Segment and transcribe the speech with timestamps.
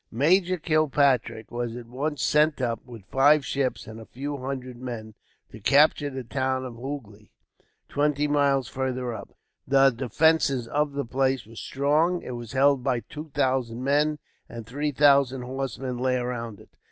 [0.11, 5.13] Major Kilpatrick was at once sent up, with five ships and a few hundred men,
[5.51, 7.29] to capture the town of Hoogly,
[7.87, 9.37] twenty miles farther up.
[9.67, 12.23] The defences of the place were strong.
[12.23, 14.17] It was held by two thousand men,
[14.49, 16.69] and three thousand horsemen lay around it.